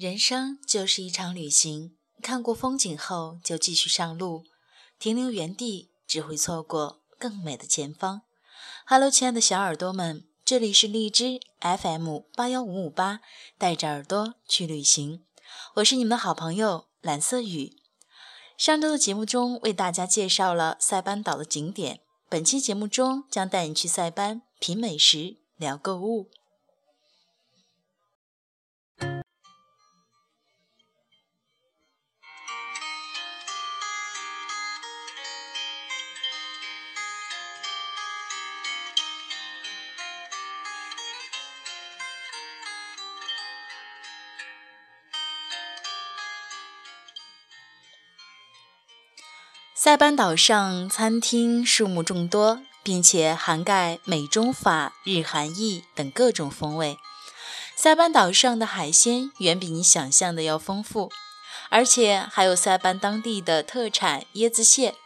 [0.00, 4.44] 人生就是一场旅行，看过风景后就继续上路，
[4.98, 8.22] 停留原地只会错过更美的前方。
[8.86, 13.20] Hello，亲爱的小耳朵们，这里是荔枝 FM 八幺五五八，
[13.58, 15.26] 带着耳朵去旅行，
[15.74, 17.76] 我是你们的好朋友蓝色雨。
[18.56, 26.30] 上周的节目中为大家介绍了塞班岛的景点，本期节目中将带你去塞班品美食、聊购物。
[49.82, 56.98] 塞班岛上餐厅数目众多，并且涵盖美、中、法、日、韩、意等各种风味。
[57.74, 61.10] 塞班岛上的海鲜远比你想象的要丰富，
[61.70, 64.96] 而且还有塞班当地的特产椰子蟹。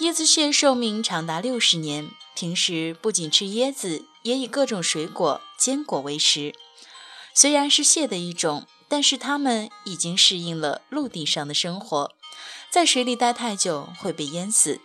[0.00, 6.54] 椰子蟹寿命长达六十年，平时不仅吃椰子，也以各种水果、坚果为食。
[7.32, 12.12] 虽然是蟹的一种，但是它们已经适应了陆地上的生活。
[12.70, 14.80] 在水里待太久会被淹死。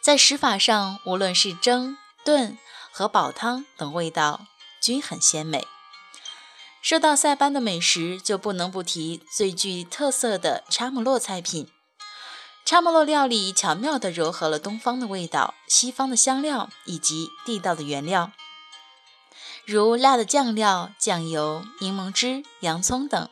[0.00, 2.58] 在食法上，无论是蒸、炖
[2.92, 4.46] 和煲汤等味道
[4.80, 5.66] 均很鲜美。
[6.82, 11.70] 说到塞班的美食，就不能不提最具特色的查姆洛菜品。
[12.66, 18.32] 查姆洛料理巧妙地糅合了东方的味道、西方的香料以及地道的原料，
[19.66, 23.28] 如辣的酱料、酱油、柠檬汁、洋葱等。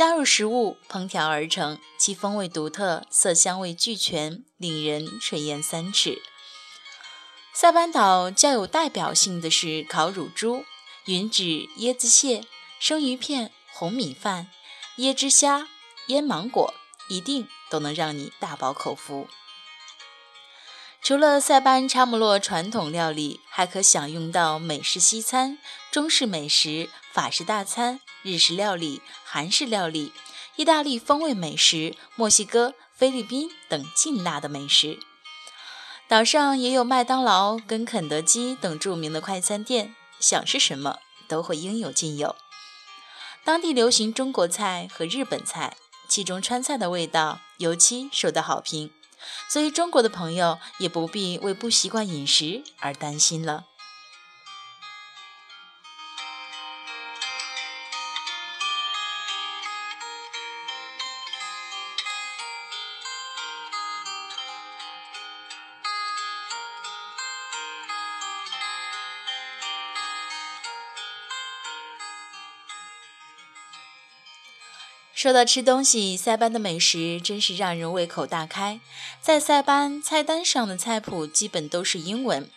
[0.00, 6.22] 加入食物烹调而成，其风味独特，色香味俱全，令人垂涎三尺。
[7.52, 10.64] 塞班岛较有代表性的是烤乳猪、
[11.04, 12.46] 云指椰子蟹、
[12.78, 14.48] 生鱼片、红米饭、
[14.96, 15.68] 椰汁虾、
[16.06, 16.72] 腌芒果，
[17.10, 19.28] 一定都能让你大饱口福。
[21.02, 25.58] 除了塞班查姆洛传统料理，还可享用到美式西餐、
[25.90, 30.12] 中式美食、法式大餐、日式料理、韩式料理、
[30.56, 34.98] 意大利风味美食、墨西哥、菲律宾等劲辣的美食。
[36.06, 42.36] 岛上也有麦当劳跟肯德基等著名的快餐店，想吃什么都会应有尽有。
[43.42, 48.92] 当地流行中国菜和日本菜，其中川菜的味道尤其受到好评。
[49.48, 53.69] 所以，中国的朋友也不必为不习惯饮食而担心了。
[75.20, 78.80] 说到吃东西，塞班的美食真是让人胃口大开。
[79.20, 82.48] 在塞班菜单上的菜谱基本都是英文，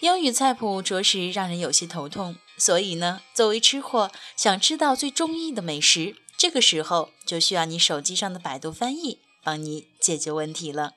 [0.00, 2.34] 英语菜谱着实让人有些头痛。
[2.58, 10.94] 所以呢，作为吃货，想吃到最中意的美食，这个时候就需要你手机上的百度翻译帮你解决问题了。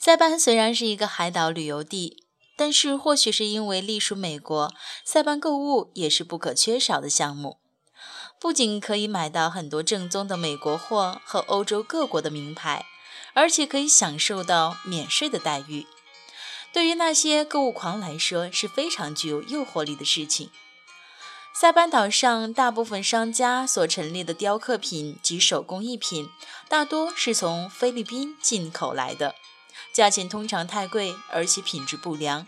[0.00, 2.24] 塞班虽然是一个海岛旅游地，
[2.56, 4.74] 但是或许是因为隶属美国，
[5.04, 7.58] 塞班购物也是不可缺少的项目。
[8.40, 12.86] 不仅可以买到很多正宗的美国货和欧洲各国的名牌，
[13.34, 15.86] 而且可以享受到免税的待遇。
[16.72, 20.50] 对于那些购物狂来说，是非常具有诱惑力的事情。
[21.52, 26.30] 塞班岛上大部分商家所陈列的雕刻品及手工艺品，
[26.66, 29.34] 大多是从菲律宾进口来的，
[29.92, 32.46] 价钱通常太贵，而且品质不良。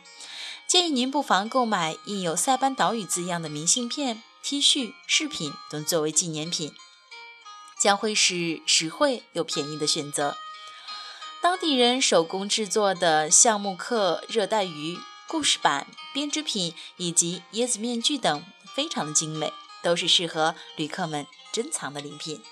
[0.67, 4.23] 建议您不妨购买印有塞班岛屿字样的明信片。
[4.43, 6.75] T 恤、饰品等作为纪念品，
[7.81, 10.37] 将会是实惠又便宜的选择。
[11.41, 14.99] 当地人手工制作的橡木刻热带鱼、
[15.29, 18.45] 故事板、编织品以及椰子面具等，
[18.75, 22.43] 非常的精美，都是适合旅客们珍藏的礼品。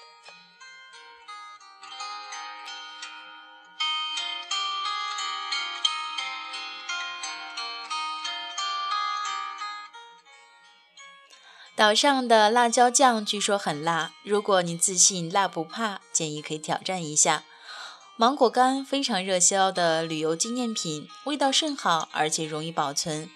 [11.81, 17.45] 岛上的辣椒酱据说很辣，如果你自信辣不怕，建议可以挑战一下。
[18.19, 23.31] 芒果干非常热销的旅游纪念品，味道甚好，而且容易保存。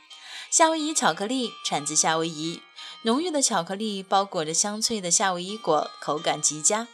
[0.50, 2.60] 夏威夷巧克力产自夏威夷，
[3.04, 6.86] 浓郁的巧克力包裹着香脆的夏威夷果，口感极佳。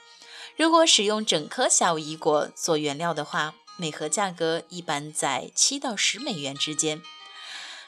[0.56, 7.02] 如果使用整颗夏威夷果做原料的话，每盒价格一般在七到十美元之间。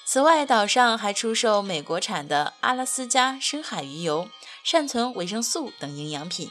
[0.05, 4.29] 此外，岛上还出售美国产的阿拉斯加深海鱼油、
[4.63, 6.51] 善存维生素等营养品。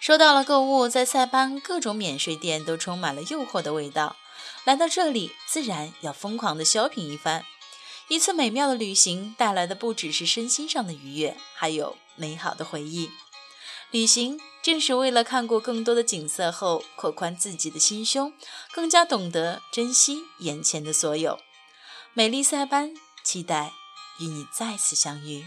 [0.00, 4.16] 说到了购物，在塞班各种免税店都充满了诱惑的味道。
[4.64, 7.44] 来到这里，自然要疯狂的 shopping 一番。
[8.08, 13.10] 一次美妙的旅行带来的不只是身心上的愉悦，还有美好的回忆。
[13.90, 18.32] 旅行正是为了看过更多的景色后，扩宽自己的心胸，
[18.72, 21.38] 更加懂得珍惜眼前的所有。
[22.12, 22.92] 美丽塞班，
[23.22, 23.72] 期待
[24.18, 25.46] 与你再次相遇。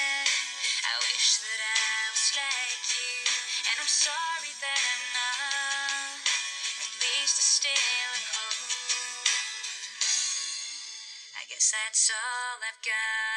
[1.21, 3.13] wish that I was like you,
[3.69, 6.17] and I'm sorry that I'm not.
[6.17, 9.29] At least I still have hope.
[11.37, 13.30] I guess that's all I've got.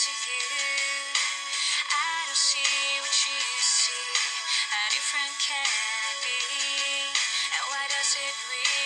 [0.00, 1.12] To you.
[1.92, 2.64] I don't see
[3.04, 4.08] what you see.
[4.72, 6.40] How different can I be?
[7.52, 8.79] And why does it really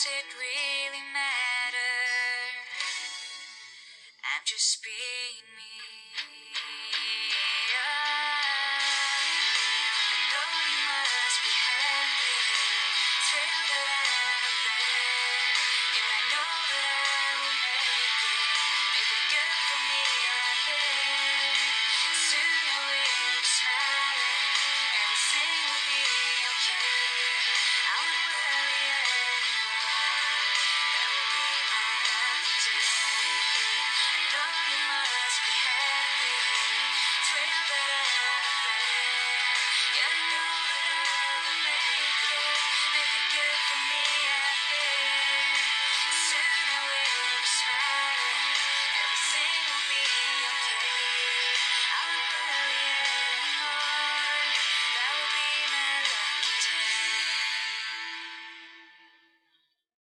[0.00, 1.92] does it really matter?
[4.24, 5.49] I'm just being